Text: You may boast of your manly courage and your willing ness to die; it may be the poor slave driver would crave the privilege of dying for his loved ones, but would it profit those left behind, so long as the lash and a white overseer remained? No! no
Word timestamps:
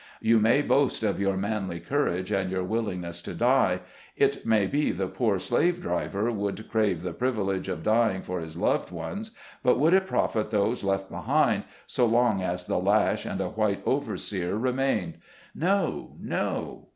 You 0.19 0.39
may 0.39 0.63
boast 0.63 1.03
of 1.03 1.19
your 1.19 1.37
manly 1.37 1.79
courage 1.79 2.31
and 2.31 2.49
your 2.49 2.63
willing 2.63 3.01
ness 3.01 3.21
to 3.21 3.35
die; 3.35 3.81
it 4.17 4.47
may 4.47 4.65
be 4.65 4.89
the 4.89 5.07
poor 5.07 5.37
slave 5.37 5.79
driver 5.79 6.31
would 6.31 6.67
crave 6.71 7.03
the 7.03 7.13
privilege 7.13 7.67
of 7.67 7.83
dying 7.83 8.23
for 8.23 8.39
his 8.39 8.57
loved 8.57 8.89
ones, 8.89 9.29
but 9.61 9.79
would 9.79 9.93
it 9.93 10.07
profit 10.07 10.49
those 10.49 10.83
left 10.83 11.11
behind, 11.11 11.65
so 11.85 12.07
long 12.07 12.41
as 12.41 12.65
the 12.65 12.79
lash 12.79 13.27
and 13.27 13.39
a 13.41 13.49
white 13.49 13.83
overseer 13.85 14.57
remained? 14.57 15.19
No! 15.53 16.15
no 16.19 16.87